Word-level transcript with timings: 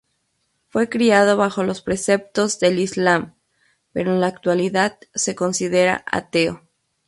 Fue 0.69 0.89
criado 0.89 1.37
bajo 1.37 1.61
los 1.61 1.83
preceptos 1.83 2.59
del 2.59 2.79
Islam, 2.79 3.35
pero 3.93 4.11
en 4.15 4.19
la 4.21 4.25
actualidad 4.25 4.97
se 5.13 5.35
considera 5.35 6.03
ateo. 6.11 6.63